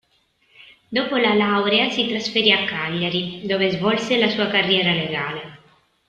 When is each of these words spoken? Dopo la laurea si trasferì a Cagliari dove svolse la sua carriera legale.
Dopo 0.89 1.15
la 1.17 1.35
laurea 1.35 1.91
si 1.91 2.07
trasferì 2.07 2.51
a 2.51 2.65
Cagliari 2.65 3.45
dove 3.45 3.69
svolse 3.69 4.17
la 4.17 4.29
sua 4.31 4.47
carriera 4.47 4.93
legale. 4.95 5.59